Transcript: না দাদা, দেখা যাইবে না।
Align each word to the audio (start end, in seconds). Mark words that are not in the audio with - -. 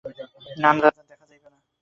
না 0.57 0.69
দাদা, 0.75 1.01
দেখা 1.09 1.25
যাইবে 1.27 1.49
না। 1.53 1.57